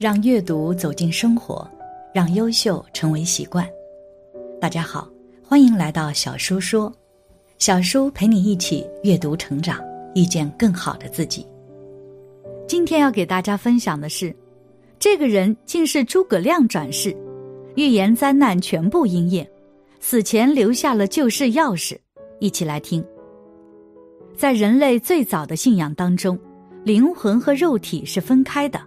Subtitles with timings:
[0.00, 1.70] 让阅读走进生活，
[2.14, 3.68] 让优秀成为习惯。
[4.58, 5.06] 大家好，
[5.44, 6.90] 欢迎来到小叔说，
[7.58, 9.78] 小叔陪你一起阅读成长，
[10.14, 11.46] 遇见更好的自己。
[12.66, 14.34] 今天要给大家分享的是，
[14.98, 17.14] 这个人竟是诸葛亮转世，
[17.76, 19.46] 预言灾难全部应验，
[20.00, 21.94] 死前留下了救世钥匙。
[22.38, 23.04] 一起来听。
[24.34, 26.38] 在人类最早的信仰当中，
[26.84, 28.80] 灵魂和肉体是分开的。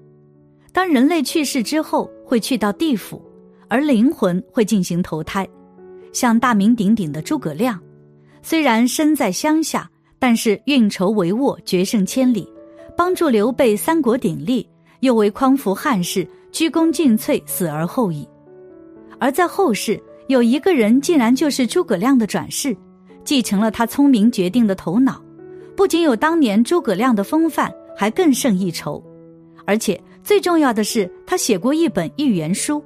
[0.74, 3.22] 当人类去世之后，会去到地府，
[3.68, 5.48] 而灵魂会进行投胎。
[6.12, 7.80] 像大名鼎鼎的诸葛亮，
[8.42, 9.88] 虽然身在乡下，
[10.18, 12.52] 但是运筹帷幄，决胜千里，
[12.98, 14.68] 帮助刘备三国鼎立，
[15.02, 18.28] 又为匡扶汉室，鞠躬尽瘁，死而后已。
[19.20, 22.76] 而在后世，有一个人竟然就是诸葛亮的转世，
[23.24, 25.22] 继承了他聪明绝定的头脑，
[25.76, 29.04] 不仅有当年诸葛亮的风范，还更胜一筹，
[29.66, 30.02] 而且。
[30.24, 32.84] 最重要的是，他写过一本预言书，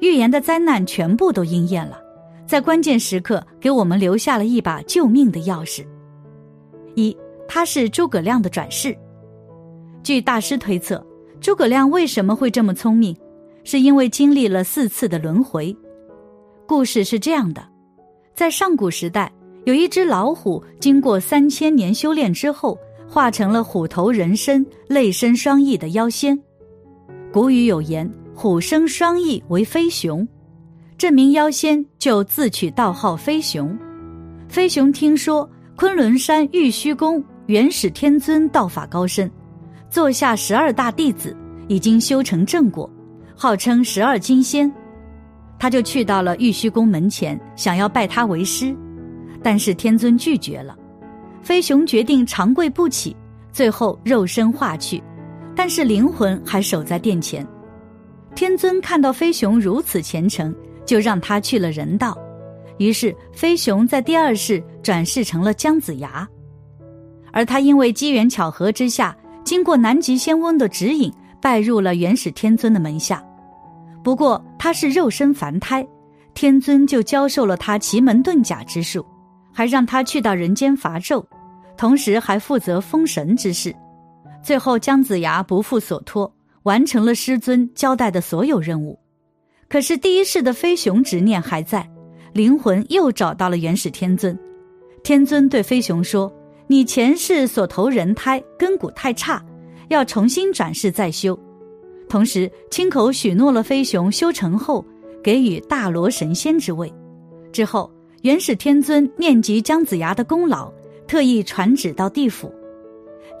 [0.00, 2.00] 预言的灾难全部都应验了，
[2.46, 5.86] 在关键时刻给我们留下了一把救命的钥匙。
[6.96, 7.16] 一，
[7.46, 8.96] 他是诸葛亮的转世。
[10.02, 11.04] 据大师推测，
[11.40, 13.16] 诸葛亮为什么会这么聪明，
[13.62, 15.74] 是因为经历了四次的轮回。
[16.66, 17.62] 故事是这样的，
[18.34, 19.32] 在上古时代，
[19.64, 22.76] 有一只老虎，经过三千年修炼之后，
[23.08, 26.36] 化成了虎头人身、类身双翼的妖仙。
[27.32, 30.26] 古语有言：“虎生双翼为飞熊。”
[30.98, 33.78] 这名妖仙就自取道号飞熊。
[34.48, 39.30] 飞熊听说昆仑山玉虚宫元始天尊道法高深，
[39.88, 41.36] 座下十二大弟子
[41.68, 42.90] 已经修成正果，
[43.36, 44.70] 号称十二金仙，
[45.56, 48.76] 他就去到了玉虚宫门前，想要拜他为师，
[49.40, 50.76] 但是天尊拒绝了。
[51.42, 53.16] 飞熊决定长跪不起，
[53.52, 55.00] 最后肉身化去。
[55.54, 57.46] 但是灵魂还守在殿前，
[58.34, 60.54] 天尊看到飞熊如此虔诚，
[60.86, 62.16] 就让他去了人道。
[62.78, 66.26] 于是飞熊在第二世转世成了姜子牙，
[67.30, 71.12] 而他因为机缘巧合之下，经过南极仙翁的指引，
[71.42, 73.22] 拜入了元始天尊的门下。
[74.02, 75.86] 不过他是肉身凡胎，
[76.32, 79.04] 天尊就教授了他奇门遁甲之术，
[79.52, 81.22] 还让他去到人间伐纣，
[81.76, 83.74] 同时还负责封神之事。
[84.42, 88.98] 最后，姜子牙不负所托，完成了师尊交代的所有任务。
[89.68, 91.88] 可是第一世的飞熊执念还在，
[92.32, 94.36] 灵魂又找到了元始天尊。
[95.02, 96.32] 天尊对飞熊说
[96.66, 99.44] ：“你前世所投人胎，根骨太差，
[99.88, 101.38] 要重新转世再修。”
[102.08, 104.84] 同时，亲口许诺了飞熊修成后
[105.22, 106.92] 给予大罗神仙之位。
[107.52, 107.90] 之后，
[108.22, 110.72] 元始天尊念及姜子牙的功劳，
[111.06, 112.52] 特意传旨到地府。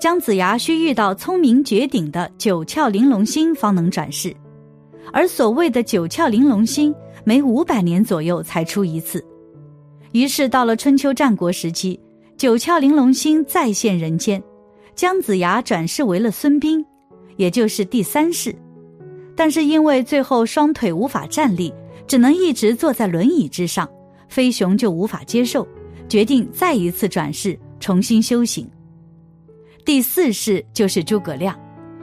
[0.00, 4.34] 姜子牙需遇到聪明绝顶的九窍玲珑心方能转世，
[5.12, 9.22] 而所谓的九窍玲珑心每五百年左右才出一次。
[10.12, 12.00] 于是到了春秋战国时期，
[12.38, 14.42] 九窍玲珑心再现人间，
[14.94, 16.82] 姜子牙转世为了孙膑，
[17.36, 18.56] 也就是第三世。
[19.36, 21.70] 但是因为最后双腿无法站立，
[22.06, 23.86] 只能一直坐在轮椅之上，
[24.30, 25.68] 飞熊就无法接受，
[26.08, 28.66] 决定再一次转世，重新修行。
[29.90, 31.52] 第四世就是诸葛亮，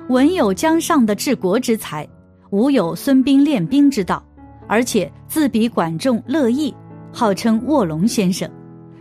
[0.09, 2.05] 文有江上的治国之才，
[2.49, 4.21] 武有孙膑练兵之道，
[4.67, 6.75] 而且自比管仲、乐毅，
[7.13, 8.45] 号称卧龙先生。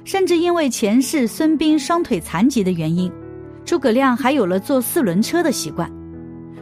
[0.04, 3.10] 甚至因为前世孙膑双腿残疾的原因，
[3.64, 5.91] 诸葛亮还有了坐四轮车的习惯。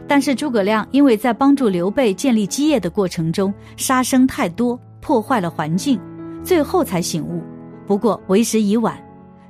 [0.07, 6.01] 但是诸葛亮因为在帮助刘备建立基业的过程中杀生太多，破坏了环境，
[6.43, 7.43] 最后才醒悟。
[7.85, 8.99] 不过为时已晚。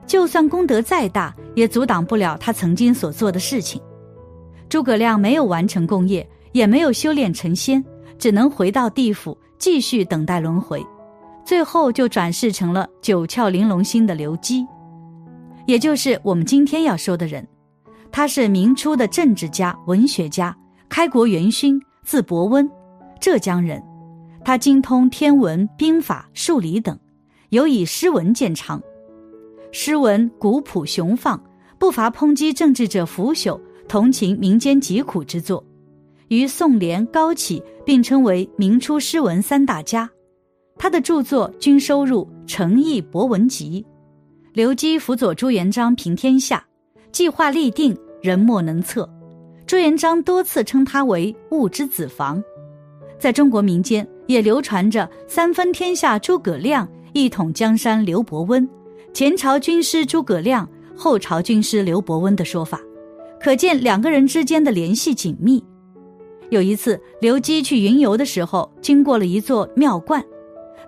[0.05, 3.81] 就算功德再大，也阻挡不了他曾经所做的事情。
[4.69, 7.83] 诸葛亮没有完成功业，也没有修炼成仙，
[8.17, 10.85] 只能回到地府继续等待轮回，
[11.43, 14.65] 最后就转世成了九窍玲珑心的刘基，
[15.65, 17.47] 也就是我们今天要说的人。
[18.11, 20.55] 他是明初的政治家、文学家，
[20.87, 22.69] 开国元勋，字伯温，
[23.19, 23.83] 浙江人。
[24.43, 26.97] 他精通天文、兵法、数理等，
[27.49, 28.81] 尤以诗文见长。
[29.77, 31.37] 诗文古朴雄放，
[31.77, 35.61] 不乏抨击政治者腐朽、同情民间疾苦之作，
[36.29, 40.09] 与宋濂、高启并称为明初诗文三大家。
[40.77, 43.85] 他的著作均收入《诚意博文集》。
[44.53, 46.65] 刘基辅佐朱元璋平天下，
[47.11, 49.07] 计划立定，人莫能测。
[49.67, 52.41] 朱元璋多次称他为物之子房。
[53.19, 58.65] 在中国民间也流传着“三分天下诸葛亮，一统江山刘伯温”。
[59.15, 62.81] 前朝军师诸葛亮，后朝军师刘伯温的说法，
[63.39, 65.63] 可见两个人之间的联系紧密。
[66.49, 70.21] 有一次，刘基去云游的时候，经过了一座庙观，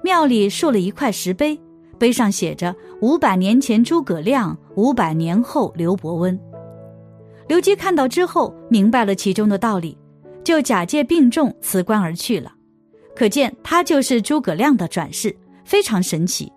[0.04, 1.58] 庙里竖了一块石碑，
[1.98, 6.38] 碑上写着“五百年前诸葛亮，五百年后刘伯温”。
[7.48, 9.98] 刘基看到之后，明白了其中的道理，
[10.44, 12.54] 就假借病重辞官而去了。
[13.16, 15.34] 可见他就是诸葛亮的转世，
[15.64, 16.52] 非常神奇。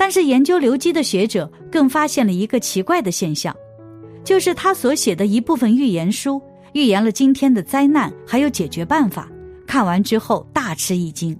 [0.00, 3.54] 但是研究刘基的学者更发现了一个奇怪的现象，
[4.24, 6.40] 就是他所写的一部分预言书。
[6.72, 9.28] 预言了今天的灾难，还有解决办法。
[9.66, 11.38] 看完之后大吃一惊。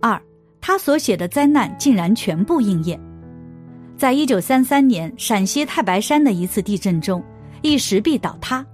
[0.00, 0.18] 二，
[0.58, 2.98] 他所写的灾难竟然全部应验。
[3.98, 7.22] 在一九三三年陕西太白山的一次地震中，
[7.60, 8.64] 一石壁倒塌，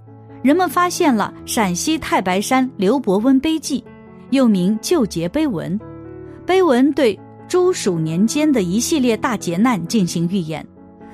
[0.41, 3.83] 人们发现了陕西太白山刘伯温碑记，
[4.29, 5.77] 又名救劫碑文。
[6.45, 7.19] 碑文对
[7.49, 10.63] 朱蜀年间的一系列大劫难进行预言，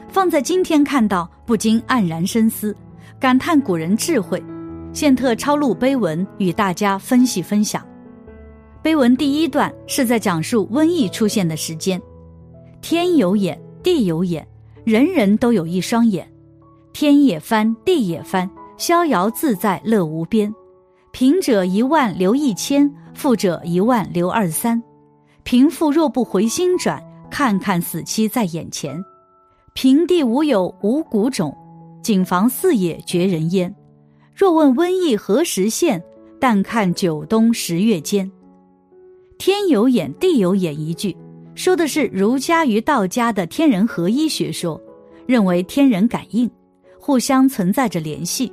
[0.09, 2.75] 放在今天看到，不禁黯然深思，
[3.17, 4.43] 感叹古人智慧。
[4.91, 7.81] 现特抄录碑文与大家分析分享。
[8.81, 11.99] 碑文第一段是在讲述瘟疫出现的时间。
[12.81, 14.45] 天有眼，地有眼，
[14.83, 16.29] 人人都有一双眼。
[16.91, 20.53] 天也翻，地也翻，逍遥自在乐无边。
[21.13, 24.83] 贫者一万留一千，富者一万留二三。
[25.45, 26.99] 贫富若不回心转，
[27.29, 28.99] 看看死期在眼前。
[29.75, 31.55] 平地无有五谷种，
[32.01, 33.73] 谨防四野绝人烟。
[34.35, 36.03] 若问瘟疫何时现，
[36.39, 38.29] 但看九冬十月间。
[39.37, 41.15] 天有眼，地有眼一句，
[41.53, 44.81] 说的是儒家与道家的天人合一学说，
[45.27, 46.49] 认为天人感应，
[46.99, 48.51] 互相存在着联系。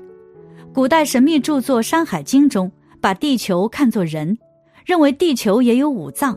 [0.74, 4.36] 古代神秘著作《山海经》中，把地球看作人，
[4.84, 6.36] 认为地球也有五脏，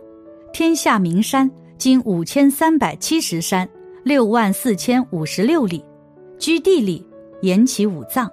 [0.57, 3.69] 天下名山经五千三百七十山，
[4.06, 5.84] 六万四千五十六里，
[6.40, 7.06] 居地里，
[7.42, 8.31] 言其五脏。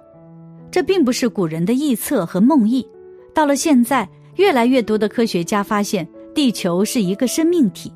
[0.71, 2.87] 这并不是古人的臆测和梦呓，
[3.33, 7.91] 到了现在，越来越多的科学家发现地球是一个生命体。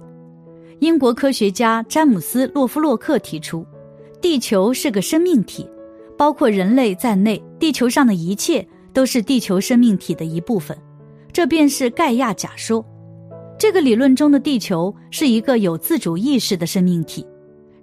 [0.79, 3.65] 英国科学家詹姆斯·洛夫洛克提出，
[4.19, 5.65] 地球是个生命体，
[6.17, 10.77] 包括人类在内，地球上的一切都是地球生命体的一部分。
[11.31, 12.85] 这便是盖亚假说。
[13.57, 17.25] 这个理论中的地球是一个有自主意识的生命体，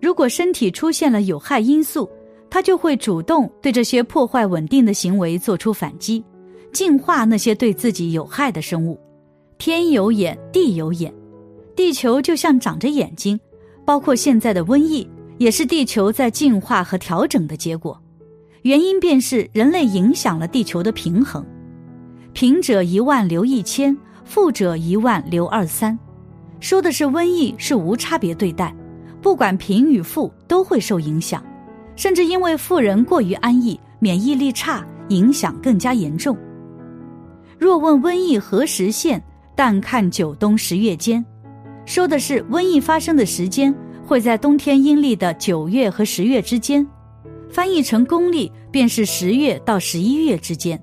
[0.00, 2.08] 如果身体出现了有害因素。
[2.50, 6.24] 它就会主动对这些破坏稳定的行为做出反击，
[6.72, 8.96] 净化那些对自己有害的生物。
[9.58, 11.12] 天有眼，地有眼，
[11.74, 13.40] 地球就像长着眼睛，
[13.84, 15.04] 包括现在的瘟疫，
[15.38, 18.00] 也是地球在进化和调整的结果。
[18.62, 21.44] 原因便是人类影响了地球的平衡。
[22.34, 25.98] 贫者一万留一千，富者一万留二三，
[26.60, 28.74] 说的是瘟疫是无差别对待，
[29.20, 31.44] 不管贫与富都会受影响。
[31.96, 36.36] 甚至因为富人过于安逸，免疫力差，影响更加严重。
[37.58, 39.22] 若问瘟疫何时现，
[39.54, 41.24] 但看九冬十月间，
[41.86, 43.72] 说的是瘟疫发生的时间
[44.04, 46.84] 会在冬天阴历的九月和十月之间，
[47.48, 50.82] 翻译成公历便是十月到十一月之间。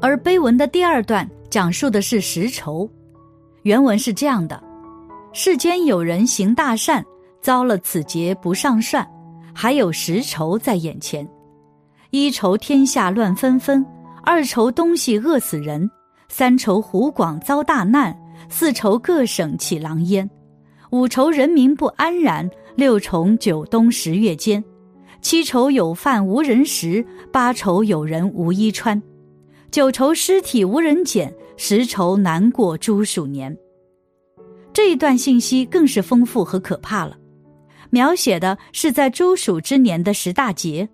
[0.00, 2.88] 而碑文的第二段讲述的是时仇，
[3.62, 4.62] 原文是这样的：
[5.32, 7.04] 世间有人行大善，
[7.42, 9.04] 遭了此劫不上算。
[9.52, 11.28] 还有十愁在眼前，
[12.10, 13.84] 一愁天下乱纷纷，
[14.22, 15.90] 二愁东西饿死人，
[16.28, 18.16] 三愁湖广遭大难，
[18.48, 20.30] 四愁各省起狼烟，
[20.90, 24.62] 五愁人民不安然，六愁九冬十月间，
[25.20, 29.02] 七愁有饭无人食，八愁有人无衣穿，
[29.72, 33.54] 九愁尸体无人捡，十愁难过诸鼠年。
[34.72, 37.14] 这一段信息更是丰富和可怕了。
[37.90, 40.88] 描写的是在诸鼠之年的十大劫，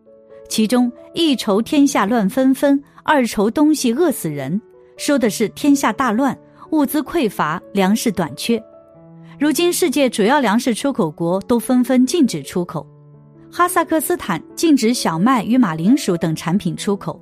[0.48, 4.60] 其中一愁天下乱纷纷，二愁东西饿死人，
[4.96, 6.36] 说的是天下大乱，
[6.72, 8.60] 物资匮乏，粮食短缺。
[9.38, 12.84] 如今世界主要粮食出口国都纷纷禁止出口，
[13.52, 17.20] 哈萨克斯坦禁止小麦与马铃薯等产品出口，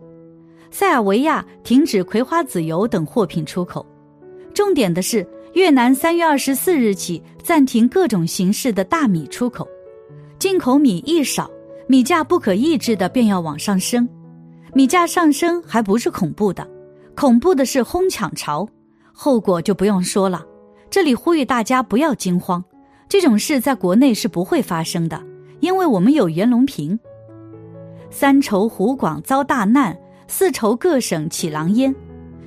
[0.75, 3.87] 塞尔维亚停止葵花籽油等货品出口。
[4.53, 5.25] 重点的是。
[5.53, 9.65] 越南三月二十四日起暂停各种形式的大米出口，
[10.37, 11.49] 进口米一少，
[11.87, 14.09] 米价不可抑制的便要往上升。
[14.73, 16.69] 米价上升还不是恐怖的，
[17.15, 18.69] 恐怖的是哄抢潮，
[19.13, 20.45] 后果就不用说了。
[20.91, 22.65] 这里呼吁大家不要惊慌，
[23.09, 25.23] 这种事在国内是不会发生的，
[25.61, 26.99] 因为我们有袁隆平。
[28.11, 31.95] 三筹湖广遭大难，四筹各省起狼烟。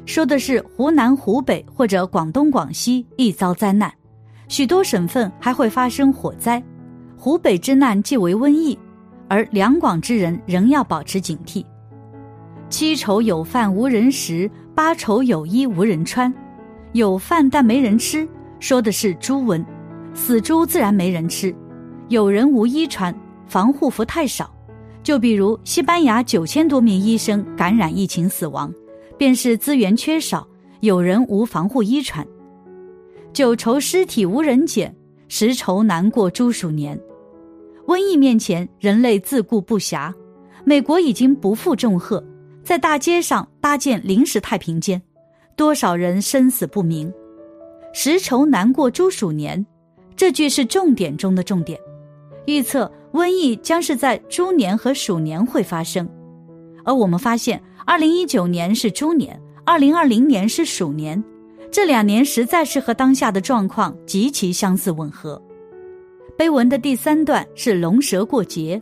[0.06, 3.92] 说的是湖南、湖北或者广东、广西易遭灾难，
[4.48, 6.64] 许多省份还会发生火灾。
[7.18, 8.78] 湖北之难即为瘟疫，
[9.28, 11.66] 而两广之人仍要保持警惕。
[12.70, 16.34] 七愁有饭无人食，八愁有衣无人穿，
[16.94, 18.28] 有饭但没人吃，
[18.60, 19.64] 说的是猪瘟。
[20.14, 21.54] 死猪自然没人吃，
[22.08, 23.14] 有人无衣穿，
[23.46, 24.50] 防护服太少。
[25.08, 28.70] 就比如西班牙九千多名医生感染疫情死亡，
[29.18, 30.46] 便是资源缺少，
[30.82, 32.28] 有人无防护衣穿。
[33.32, 34.94] 九愁尸体无人捡，
[35.30, 37.00] 十愁难过猪鼠年。
[37.86, 40.14] 瘟疫面前，人类自顾不暇。
[40.66, 42.22] 美国已经不负重荷，
[42.62, 45.02] 在大街上搭建临时太平间，
[45.56, 47.10] 多少人生死不明。
[47.94, 49.66] 十愁难过猪鼠年，
[50.18, 51.80] 这句是重点中的重点，
[52.46, 56.08] 预测瘟疫将是在猪年和鼠年会发生。
[56.86, 61.22] 而我们发现，二零一九年是猪年，二零二零年是鼠年，
[61.72, 65.42] 这两年实在是和当下的状况极其相似吻合。
[66.38, 68.80] 碑文的第三段是龙蛇过节。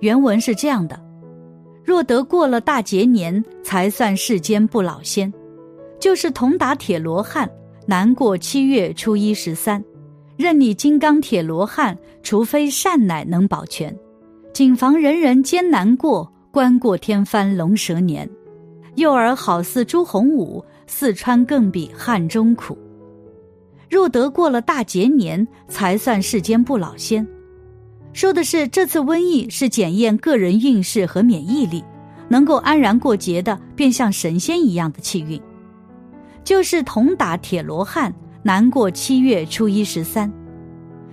[0.00, 1.00] 原文是这样的：
[1.84, 5.32] 若得过了大节年，才算世间不老仙。
[6.00, 7.48] 就是铜打铁罗汉，
[7.86, 9.80] 难过七月初一十三。
[10.42, 13.96] 任你金刚铁罗汉，除非善乃能保全。
[14.52, 18.28] 谨防人人艰难过，关过天翻龙蛇年。
[18.96, 22.76] 幼儿好似朱洪武，四川更比汉中苦。
[23.88, 27.24] 若得过了大节年，才算世间不老仙。
[28.12, 31.84] 说的是这次瘟疫是检验个人运势和免疫力，
[32.28, 35.40] 能够安然过节的，便像神仙一样的气运。
[36.44, 40.30] 就是铜打铁罗汉，难过七月初一十三。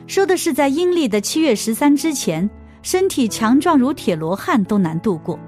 [0.07, 2.50] 说的是在阴历的七月十三之前，
[2.81, 5.39] 身体强壮如铁罗汉都难度过。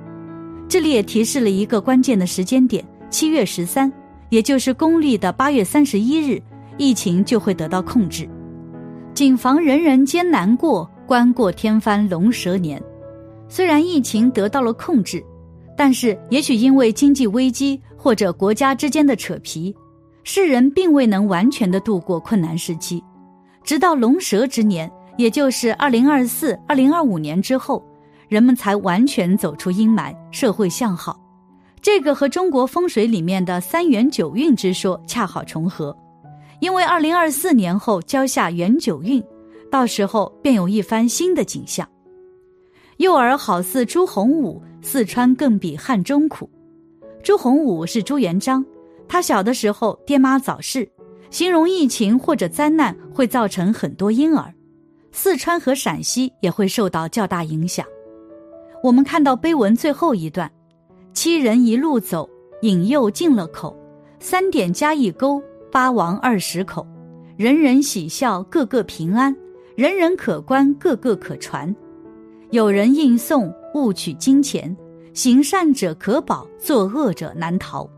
[0.68, 3.92] 这里也提示了一个关键的时间点：七月十三，
[4.30, 6.42] 也就是公历的八月三十一日，
[6.78, 8.30] 疫情就会得到控制。
[9.14, 10.90] 谨防人人艰难过。
[11.08, 12.82] 关过天翻龙蛇年，
[13.50, 15.22] 虽然疫情得到了控制，
[15.76, 19.76] 但是也许因为经济危机或者国家之间的扯皮，
[20.24, 23.04] 世人并未能完全的度过困难时期。
[23.64, 27.84] 直到龙蛇之年，也就是二零二四、二零二五年之后，
[28.28, 31.20] 人们才完全走出阴霾，社会向好。
[31.82, 35.96] 这个和中国风水里面的三元九运之说恰好重合，
[36.60, 39.24] 因为二零二四年后交下元九运。
[39.72, 41.88] 到时候便有一番新的景象。
[42.98, 46.50] 幼儿好似朱洪武，四川更比汉中苦。
[47.24, 48.64] 朱洪武是朱元璋，
[49.12, 50.90] 他小的时候爹妈早逝，
[51.30, 54.54] 形容疫情或者灾难会造成很多婴儿。
[55.12, 57.86] 四川和陕西也会受到较大影响。
[58.82, 60.50] 我们看到碑文最后一段：
[61.12, 62.30] 七人一路走，
[62.62, 63.76] 引诱进了口，
[64.22, 66.88] 三点加一勾，八王二十口，
[67.36, 69.36] 人人喜笑，个个平安。
[69.76, 71.76] 人人可观，个个可传。
[72.52, 74.74] 有人应诵，勿取金钱；
[75.14, 77.90] 行善者可保，作恶者难逃。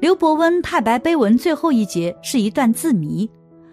[0.00, 3.28] 刘伯温太白碑文最后一节是一段字谜，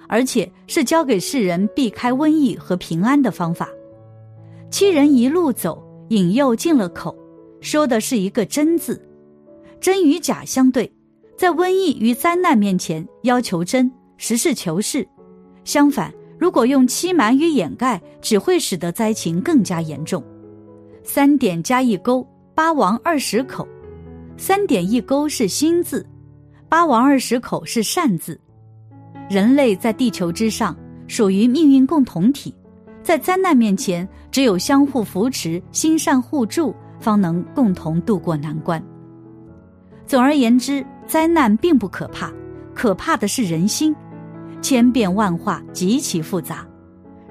[0.07, 3.67] 而且是教给世人避开瘟疫和平安的方法。
[4.69, 7.15] 七人一路走，引诱进了口，
[7.59, 9.01] 说的是一个真字。
[9.79, 10.89] 真与假相对，
[11.35, 15.03] 在瘟疫与灾难面前，要求真，实事求是；
[15.63, 16.13] 相反。
[16.37, 20.23] 如果用欺瞒与掩盖，只会使得灾情更加严重。
[21.03, 22.25] 三点加一勾，
[22.55, 23.67] 八王二十口。
[24.37, 26.03] 三点一勾是心字，
[26.71, 28.39] 八王二十口是善字。
[29.29, 30.73] 人类在地球之上，
[31.05, 32.55] 属于命运共同体，
[33.03, 38.81] 在灾难面前，只有相互扶持、心善互助，方能共同度过难关。
[40.05, 42.31] 总而言之，灾难并不可怕，
[42.73, 43.93] 可怕的是人心。
[44.61, 46.65] 千变万化，极其复杂。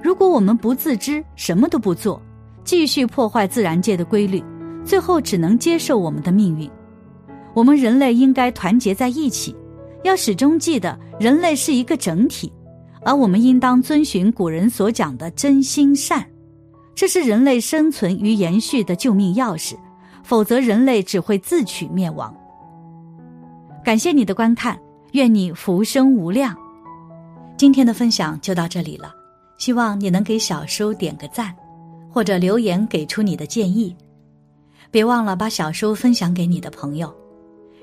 [0.03, 2.21] 如果我们不自知，什么都不做，
[2.63, 4.43] 继续破坏自然界的规律，
[4.85, 6.69] 最后只能接受我们的命运。
[7.53, 9.55] 我们人类应该团结在一起，
[10.03, 12.51] 要始终记得人类是一个整体，
[13.03, 16.25] 而我们应当遵循古人所讲的真心善，
[16.95, 19.75] 这是人类生存与延续的救命钥匙。
[20.23, 22.33] 否则，人类只会自取灭亡。
[23.83, 24.79] 感谢你的观看，
[25.13, 26.55] 愿你福生无量。
[27.57, 29.13] 今天的分享就到这里了，
[29.57, 31.53] 希望你能给小叔点个赞，
[32.07, 33.95] 或者留言给出你的建议。
[34.91, 37.11] 别忘了把小叔分享给你的朋友，